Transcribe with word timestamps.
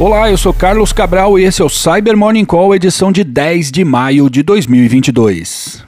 Olá, 0.00 0.30
eu 0.30 0.38
sou 0.38 0.54
Carlos 0.54 0.92
Cabral 0.92 1.40
e 1.40 1.42
esse 1.42 1.60
é 1.60 1.64
o 1.64 1.68
Cyber 1.68 2.16
Morning 2.16 2.44
Call, 2.44 2.72
edição 2.72 3.10
de 3.10 3.24
10 3.24 3.72
de 3.72 3.84
maio 3.84 4.30
de 4.30 4.44
2022. 4.44 5.87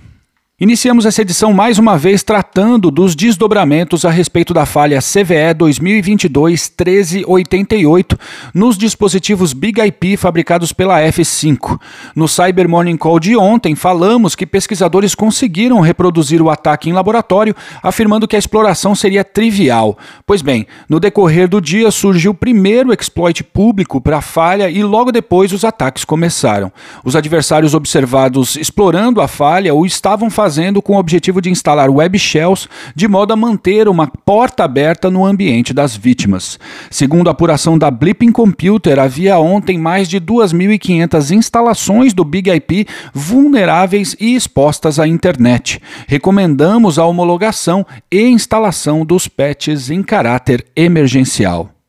Iniciamos 0.63 1.07
essa 1.07 1.23
edição 1.23 1.55
mais 1.55 1.79
uma 1.79 1.97
vez 1.97 2.23
tratando 2.23 2.91
dos 2.91 3.17
desdobramentos 3.17 4.05
a 4.05 4.11
respeito 4.11 4.53
da 4.53 4.67
falha 4.67 4.99
CVE 4.99 5.55
2022-1388 5.57 8.21
nos 8.53 8.77
dispositivos 8.77 9.55
Big 9.55 9.81
IP 9.81 10.19
fabricados 10.19 10.71
pela 10.71 11.01
F5. 11.01 11.81
No 12.15 12.29
Cyber 12.29 12.69
Morning 12.69 12.99
Call 12.99 13.19
de 13.19 13.35
ontem, 13.39 13.75
falamos 13.75 14.35
que 14.35 14.45
pesquisadores 14.45 15.15
conseguiram 15.15 15.81
reproduzir 15.81 16.43
o 16.43 16.51
ataque 16.51 16.91
em 16.91 16.93
laboratório, 16.93 17.57
afirmando 17.83 18.29
que 18.29 18.37
a 18.37 18.39
exploração 18.39 18.95
seria 18.95 19.25
trivial. 19.25 19.97
Pois 20.27 20.43
bem, 20.43 20.67
no 20.91 21.01
decorrer 21.01 21.49
do 21.49 21.59
dia 21.59 21.91
surgiu 21.91 22.33
o 22.33 22.35
primeiro 22.35 22.93
exploit 22.93 23.43
público 23.43 23.99
para 23.99 24.19
a 24.19 24.23
falha 24.23 24.69
e 24.69 24.85
logo 24.85 25.11
depois 25.11 25.55
os 25.55 25.65
ataques 25.65 26.05
começaram. 26.05 26.71
Os 27.03 27.17
adversários 27.17 27.73
observados 27.73 28.57
explorando 28.57 29.23
a 29.23 29.27
falha 29.27 29.75
o 29.75 29.87
estavam 29.87 30.29
fazendo 30.29 30.50
fazendo 30.51 30.83
com 30.83 30.97
o 30.97 30.99
objetivo 30.99 31.41
de 31.41 31.49
instalar 31.49 31.89
web 31.89 32.19
shells 32.19 32.69
de 32.93 33.07
modo 33.07 33.33
a 33.33 33.37
manter 33.37 33.89
uma 33.89 34.09
porta 34.09 34.65
aberta 34.65 35.09
no 35.09 35.25
ambiente 35.25 35.73
das 35.73 35.97
vítimas. 35.97 36.59
Segundo 36.91 37.29
a 37.29 37.31
apuração 37.31 37.79
da 37.79 37.89
Blipping 37.89 38.33
Computer, 38.33 38.99
havia 38.99 39.39
ontem 39.39 39.79
mais 39.79 40.09
de 40.09 40.21
2.500 40.21 41.31
instalações 41.31 42.13
do 42.13 42.25
Big 42.25 42.51
IP 42.51 42.85
vulneráveis 43.15 44.17
e 44.19 44.35
expostas 44.35 44.99
à 44.99 45.07
internet. 45.07 45.81
Recomendamos 46.09 46.99
a 46.99 47.07
homologação 47.07 47.87
e 48.11 48.21
instalação 48.23 49.07
dos 49.07 49.29
patches 49.29 49.89
em 49.89 50.03
caráter 50.03 50.67
emergencial. 50.75 51.80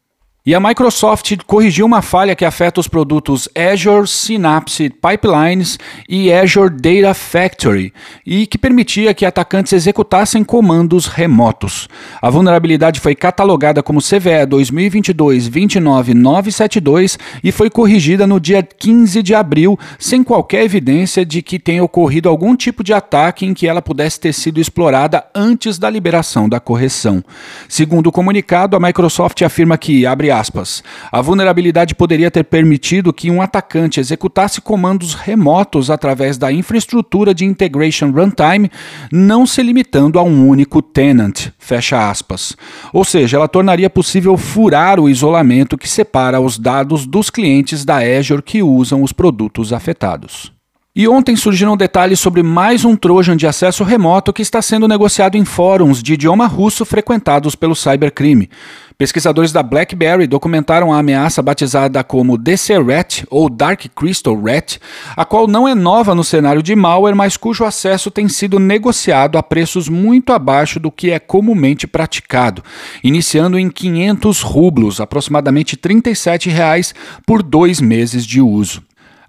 E 0.43 0.55
a 0.55 0.59
Microsoft 0.59 1.37
corrigiu 1.45 1.85
uma 1.85 2.01
falha 2.01 2.35
que 2.35 2.43
afeta 2.43 2.79
os 2.79 2.87
produtos 2.87 3.47
Azure 3.55 4.07
Synapse 4.07 4.89
Pipelines 4.89 5.77
e 6.09 6.33
Azure 6.33 6.71
Data 6.71 7.13
Factory 7.13 7.93
e 8.25 8.47
que 8.47 8.57
permitia 8.57 9.13
que 9.13 9.23
atacantes 9.23 9.71
executassem 9.71 10.43
comandos 10.43 11.05
remotos. 11.05 11.87
A 12.19 12.27
vulnerabilidade 12.31 12.99
foi 12.99 13.13
catalogada 13.13 13.83
como 13.83 14.01
CVE 14.01 14.47
2022-29972 14.49 17.19
e 17.43 17.51
foi 17.51 17.69
corrigida 17.69 18.25
no 18.25 18.39
dia 18.39 18.63
15 18.63 19.21
de 19.21 19.35
abril, 19.35 19.77
sem 19.99 20.23
qualquer 20.23 20.63
evidência 20.63 21.23
de 21.23 21.43
que 21.43 21.59
tenha 21.59 21.83
ocorrido 21.83 22.27
algum 22.27 22.55
tipo 22.55 22.83
de 22.83 22.93
ataque 22.93 23.45
em 23.45 23.53
que 23.53 23.67
ela 23.67 23.79
pudesse 23.79 24.19
ter 24.19 24.33
sido 24.33 24.59
explorada 24.59 25.23
antes 25.35 25.77
da 25.77 25.87
liberação 25.87 26.49
da 26.49 26.59
correção. 26.59 27.23
Segundo 27.69 28.07
o 28.07 28.11
comunicado, 28.11 28.75
a 28.75 28.79
Microsoft 28.79 29.39
afirma 29.43 29.77
que, 29.77 30.03
abre 30.03 30.30
aspas, 30.31 30.83
a 31.11 31.21
vulnerabilidade 31.21 31.93
poderia 31.93 32.31
ter 32.31 32.43
permitido 32.43 33.13
que 33.13 33.29
um 33.29 33.41
atacante 33.41 33.99
executasse 33.99 34.61
comandos 34.61 35.13
remotos 35.13 35.89
através 35.89 36.37
da 36.37 36.51
infraestrutura 36.51 37.33
de 37.33 37.45
Integration 37.45 38.11
Runtime, 38.11 38.71
não 39.11 39.45
se 39.45 39.61
limitando 39.61 40.17
a 40.17 40.23
um 40.23 40.47
único 40.47 40.81
tenant, 40.81 41.49
fecha 41.59 42.09
aspas. 42.09 42.55
Ou 42.93 43.03
seja, 43.03 43.37
ela 43.37 43.47
tornaria 43.47 43.89
possível 43.89 44.37
furar 44.37 44.99
o 44.99 45.09
isolamento 45.09 45.77
que 45.77 45.89
separa 45.89 46.39
os 46.39 46.57
dados 46.57 47.05
dos 47.05 47.29
clientes 47.29 47.85
da 47.85 47.97
Azure 47.97 48.41
que 48.41 48.63
usam 48.63 49.03
os 49.03 49.11
produtos 49.11 49.73
afetados. 49.73 50.60
E 50.93 51.07
ontem 51.07 51.37
surgiram 51.37 51.77
detalhes 51.77 52.19
sobre 52.19 52.43
mais 52.43 52.83
um 52.83 52.97
Trojan 52.97 53.37
de 53.37 53.47
acesso 53.47 53.81
remoto 53.81 54.33
que 54.33 54.41
está 54.41 54.61
sendo 54.61 54.89
negociado 54.89 55.37
em 55.37 55.45
fóruns 55.45 56.03
de 56.03 56.15
idioma 56.15 56.47
russo 56.47 56.83
frequentados 56.83 57.55
pelo 57.55 57.73
cybercrime. 57.73 58.49
Pesquisadores 58.97 59.53
da 59.53 59.63
BlackBerry 59.63 60.27
documentaram 60.27 60.91
a 60.91 60.99
ameaça 60.99 61.41
batizada 61.41 62.03
como 62.03 62.37
DC-Rat 62.37 63.23
ou 63.29 63.49
Dark 63.49 63.85
Crystal 63.95 64.37
Rat, 64.37 64.79
a 65.15 65.23
qual 65.23 65.47
não 65.47 65.65
é 65.65 65.73
nova 65.73 66.13
no 66.13 66.25
cenário 66.25 66.61
de 66.61 66.75
malware, 66.75 67.15
mas 67.15 67.37
cujo 67.37 67.63
acesso 67.63 68.11
tem 68.11 68.27
sido 68.27 68.59
negociado 68.59 69.37
a 69.37 69.43
preços 69.43 69.87
muito 69.87 70.33
abaixo 70.33 70.77
do 70.77 70.91
que 70.91 71.09
é 71.09 71.19
comumente 71.19 71.87
praticado, 71.87 72.61
iniciando 73.01 73.57
em 73.57 73.69
500 73.69 74.41
rublos, 74.41 74.99
aproximadamente 74.99 75.77
37 75.77 76.49
reais, 76.49 76.93
por 77.25 77.41
dois 77.41 77.79
meses 77.79 78.25
de 78.25 78.41
uso. 78.41 78.83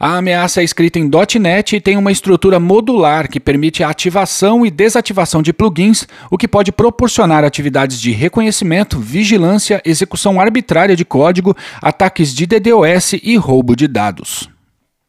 A 0.04 0.16
ameaça 0.16 0.60
é 0.60 0.64
escrita 0.64 0.98
em 0.98 1.08
.NET 1.38 1.76
e 1.76 1.80
tem 1.80 1.96
uma 1.96 2.10
estrutura 2.10 2.58
modular 2.58 3.28
que 3.28 3.38
permite 3.38 3.84
a 3.84 3.88
ativação 3.88 4.66
e 4.66 4.70
desativação 4.70 5.40
de 5.40 5.52
plugins, 5.52 6.08
o 6.28 6.36
que 6.36 6.48
pode 6.48 6.72
proporcionar 6.72 7.44
atividades 7.44 8.00
de 8.00 8.10
reconhecimento, 8.10 8.98
vigilância, 8.98 9.80
execução 9.84 10.40
arbitrária 10.40 10.96
de 10.96 11.04
código, 11.04 11.56
ataques 11.80 12.34
de 12.34 12.46
DDoS 12.46 13.12
e 13.22 13.36
roubo 13.36 13.76
de 13.76 13.86
dados. 13.86 14.51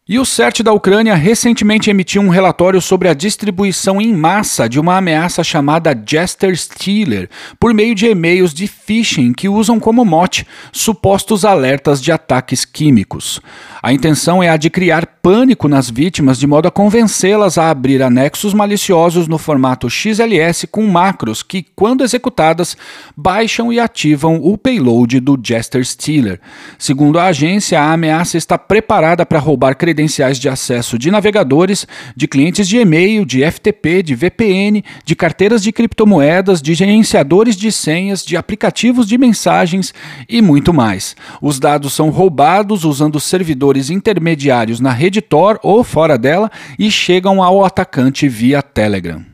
E 0.06 0.20
o 0.20 0.26
CERT 0.26 0.62
da 0.64 0.74
Ucrânia 0.74 1.16
recentemente 1.16 1.90
emitiu 1.90 2.22
um 2.22 2.28
relatório 2.28 2.82
sobre 2.82 3.08
a 3.08 3.14
distribuição 3.14 4.02
em 4.02 4.14
massa 4.14 4.68
de 4.68 4.78
uma 4.78 4.98
ameaça 4.98 5.46
chamada 5.46 5.98
Jester 6.06 6.58
Stealer, 6.58 7.30
por 7.58 7.74
meio 7.74 7.96
de 7.96 8.08
e-mails 8.08 8.54
de 8.54 8.68
phishing 8.68 9.32
que 9.32 9.48
usam 9.48 9.80
como 9.80 10.04
mote 10.04 10.46
supostos 10.74 11.46
alertas 11.46 12.02
de 12.02 12.12
ataques 12.12 12.66
químicos. 12.66 13.40
A 13.82 13.94
intenção 13.94 14.44
é 14.44 14.50
a 14.50 14.58
de 14.58 14.70
criar 14.70 15.06
pânico 15.06 15.70
nas 15.70 15.90
vítimas 15.90 16.38
de 16.38 16.46
modo 16.46 16.68
a 16.68 16.72
convencê-las 16.72 17.58
a 17.58 17.70
abrir 17.70 18.04
anexos 18.04 18.54
maliciosos 18.54 19.26
no 19.26 19.38
formato 19.38 19.90
XLS 19.90 20.68
com 20.70 20.86
macros 20.86 21.42
que, 21.42 21.66
quando 21.74 22.04
executadas, 22.04 22.76
baixam 23.16 23.72
e 23.72 23.80
ativam 23.80 24.36
o 24.44 24.58
payload 24.58 25.22
do 25.22 25.40
Jester 25.42 25.86
Stealer. 25.86 26.42
Segundo 26.78 27.20
a 27.20 27.28
agência, 27.28 27.80
a 27.80 27.94
ameaça 27.94 28.38
está 28.38 28.58
preparada 28.58 29.26
para 29.26 29.40
roubar 29.40 29.76
credenciais 29.76 29.94
de 30.40 30.50
acesso 30.50 30.98
de 30.98 31.10
navegadores, 31.10 31.88
de 32.16 32.28
clientes 32.28 32.68
de 32.68 32.78
e-mail, 32.78 33.26
de 33.26 33.44
FTP, 33.50 34.04
de 34.04 34.16
VPN, 34.16 34.84
de 35.06 35.16
carteiras 35.16 35.64
de 35.64 35.72
criptomoedas, 35.72 36.62
de 36.62 36.74
gerenciadores 36.74 37.56
de 37.56 37.72
senhas, 37.72 38.24
de 38.26 38.38
aplicativos 38.38 39.08
de 39.08 39.18
mensagens 39.18 39.94
e 40.28 40.42
muito 40.42 40.74
mais. 40.74 41.16
Os 41.42 41.60
dados 41.60 41.94
são 41.94 42.10
roubados 42.10 42.84
usando 42.84 43.20
servidores 43.20 43.90
intermediários 43.90 44.80
na 44.80 44.92
rede 44.92 45.22
Tor 45.22 45.60
ou 45.64 45.84
fora 45.84 46.18
dela 46.18 46.52
e 46.78 46.92
chegam 46.92 47.42
ao 47.42 47.64
atacante 47.64 48.28
via 48.28 48.62
Telegram. 48.62 49.33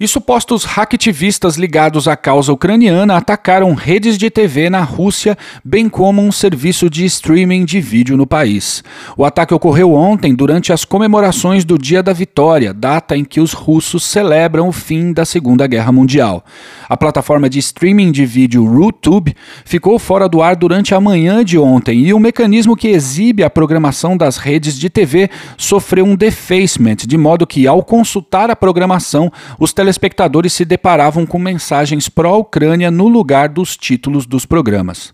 E 0.00 0.08
supostos 0.08 0.64
hacktivistas 0.64 1.54
ligados 1.54 2.08
à 2.08 2.16
causa 2.16 2.52
ucraniana 2.52 3.16
atacaram 3.16 3.72
redes 3.74 4.18
de 4.18 4.28
TV 4.28 4.68
na 4.68 4.80
Rússia, 4.80 5.38
bem 5.64 5.88
como 5.88 6.20
um 6.20 6.32
serviço 6.32 6.90
de 6.90 7.04
streaming 7.04 7.64
de 7.64 7.80
vídeo 7.80 8.16
no 8.16 8.26
país. 8.26 8.82
O 9.16 9.24
ataque 9.24 9.54
ocorreu 9.54 9.92
ontem 9.92 10.34
durante 10.34 10.72
as 10.72 10.84
comemorações 10.84 11.64
do 11.64 11.78
Dia 11.78 12.02
da 12.02 12.12
Vitória, 12.12 12.74
data 12.74 13.16
em 13.16 13.24
que 13.24 13.40
os 13.40 13.52
russos 13.52 14.02
celebram 14.02 14.66
o 14.66 14.72
fim 14.72 15.12
da 15.12 15.24
Segunda 15.24 15.64
Guerra 15.64 15.92
Mundial. 15.92 16.44
A 16.88 16.96
plataforma 16.96 17.48
de 17.48 17.60
streaming 17.60 18.10
de 18.10 18.26
vídeo 18.26 18.66
RooTube 18.66 19.36
ficou 19.64 19.96
fora 20.00 20.28
do 20.28 20.42
ar 20.42 20.56
durante 20.56 20.92
a 20.92 21.00
manhã 21.00 21.44
de 21.44 21.56
ontem 21.56 22.00
e 22.00 22.12
o 22.12 22.18
mecanismo 22.18 22.76
que 22.76 22.88
exibe 22.88 23.44
a 23.44 23.48
programação 23.48 24.16
das 24.16 24.38
redes 24.38 24.76
de 24.76 24.90
TV 24.90 25.30
sofreu 25.56 26.04
um 26.04 26.16
defacement, 26.16 26.96
de 26.96 27.16
modo 27.16 27.46
que, 27.46 27.68
ao 27.68 27.80
consultar 27.84 28.50
a 28.50 28.56
programação, 28.56 29.30
os 29.56 29.72
telespectadores 29.84 30.54
se 30.54 30.64
deparavam 30.64 31.26
com 31.26 31.38
mensagens 31.38 32.08
pró-Ucrânia 32.08 32.90
no 32.90 33.06
lugar 33.06 33.50
dos 33.50 33.76
títulos 33.76 34.24
dos 34.24 34.46
programas. 34.46 35.12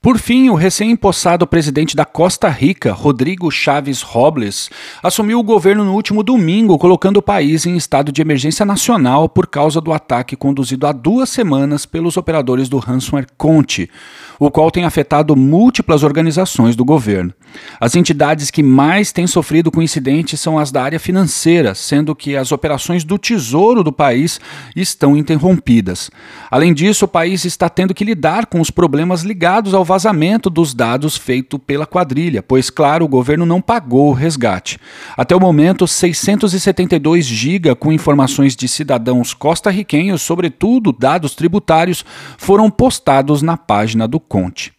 Por 0.00 0.16
fim, 0.16 0.48
o 0.48 0.54
recém-impossado 0.54 1.44
presidente 1.44 1.96
da 1.96 2.04
Costa 2.04 2.48
Rica, 2.48 2.92
Rodrigo 2.92 3.50
Chaves 3.50 4.00
Robles, 4.00 4.70
assumiu 5.02 5.40
o 5.40 5.42
governo 5.42 5.84
no 5.84 5.92
último 5.92 6.22
domingo, 6.22 6.78
colocando 6.78 7.16
o 7.16 7.22
país 7.22 7.66
em 7.66 7.76
estado 7.76 8.12
de 8.12 8.22
emergência 8.22 8.64
nacional 8.64 9.28
por 9.28 9.48
causa 9.48 9.80
do 9.80 9.92
ataque 9.92 10.36
conduzido 10.36 10.86
há 10.86 10.92
duas 10.92 11.28
semanas 11.30 11.84
pelos 11.84 12.16
operadores 12.16 12.68
do 12.68 12.78
ransomware 12.78 13.26
Conte, 13.36 13.90
o 14.38 14.52
qual 14.52 14.70
tem 14.70 14.84
afetado 14.84 15.34
múltiplas 15.34 16.04
organizações 16.04 16.76
do 16.76 16.84
governo. 16.84 17.34
As 17.80 17.96
entidades 17.96 18.52
que 18.52 18.62
mais 18.62 19.10
têm 19.10 19.26
sofrido 19.26 19.68
com 19.68 19.80
o 19.80 19.82
incidente 19.82 20.36
são 20.36 20.60
as 20.60 20.70
da 20.70 20.80
área 20.80 21.00
financeira, 21.00 21.74
sendo 21.74 22.14
que 22.14 22.36
as 22.36 22.52
operações 22.52 23.02
do 23.02 23.18
Tesouro 23.18 23.82
do 23.82 23.92
país 23.92 24.40
estão 24.76 25.16
interrompidas. 25.16 26.08
Além 26.48 26.72
disso, 26.72 27.04
o 27.04 27.08
país 27.08 27.44
está 27.44 27.68
tendo 27.68 27.92
que 27.92 28.04
lidar 28.04 28.46
com 28.46 28.60
os 28.60 28.70
problemas 28.70 29.22
ligados 29.22 29.74
ao 29.74 29.87
vazamento 29.88 30.50
dos 30.50 30.74
dados 30.74 31.16
feito 31.16 31.58
pela 31.58 31.86
quadrilha, 31.86 32.42
pois, 32.42 32.68
claro, 32.68 33.06
o 33.06 33.08
governo 33.08 33.46
não 33.46 33.60
pagou 33.60 34.10
o 34.10 34.12
resgate. 34.12 34.78
Até 35.16 35.34
o 35.34 35.40
momento, 35.40 35.88
672 35.88 37.24
GB 37.24 37.74
com 37.74 37.90
informações 37.90 38.54
de 38.54 38.68
cidadãos 38.68 39.32
costarriquenhos, 39.32 40.20
sobretudo 40.20 40.92
dados 40.92 41.34
tributários, 41.34 42.04
foram 42.36 42.70
postados 42.70 43.40
na 43.40 43.56
página 43.56 44.06
do 44.06 44.20
Conte. 44.20 44.72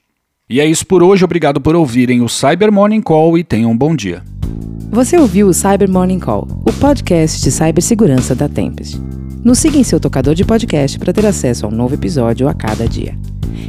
E 0.48 0.60
é 0.60 0.66
isso 0.66 0.86
por 0.86 1.02
hoje, 1.02 1.26
obrigado 1.26 1.60
por 1.60 1.76
ouvirem 1.76 2.22
o 2.22 2.30
Cyber 2.30 2.72
Morning 2.72 3.02
Call 3.02 3.38
e 3.38 3.44
tenham 3.44 3.72
um 3.72 3.78
bom 3.78 3.96
dia. 3.96 4.24
Você 4.92 5.18
ouviu 5.18 5.48
o 5.48 5.54
Cyber 5.54 5.90
Morning 5.90 6.20
Call, 6.20 6.48
o 6.68 6.74
podcast 6.74 7.42
de 7.42 7.52
cibersegurança 7.52 8.36
da 8.36 8.48
Tempest. 8.48 9.00
Nos 9.44 9.58
siga 9.58 9.78
em 9.78 9.84
seu 9.84 10.00
tocador 10.00 10.36
de 10.36 10.46
podcast 10.46 11.00
para 11.00 11.14
ter 11.14 11.26
acesso 11.26 11.66
a 11.66 11.70
um 11.70 11.72
novo 11.72 11.96
episódio 11.96 12.48
a 12.48 12.54
cada 12.54 12.88
dia. 12.88 13.16